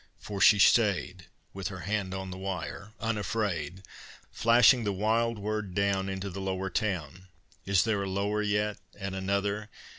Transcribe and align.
For 0.17 0.41
she 0.41 0.57
stayed 0.57 1.27
With 1.53 1.67
her 1.67 1.81
hand 1.81 2.11
on 2.15 2.31
the 2.31 2.37
wire, 2.39 2.93
Unafraid, 2.99 3.83
Flashing 4.31 4.83
the 4.83 4.91
wild 4.91 5.37
word 5.37 5.75
down 5.75 6.09
Into 6.09 6.31
the 6.31 6.41
lower 6.41 6.71
town. 6.71 7.27
Is 7.67 7.83
there 7.83 8.01
a 8.01 8.09
lower 8.09 8.41
yet 8.41 8.79
and 8.97 9.13
another? 9.13 9.69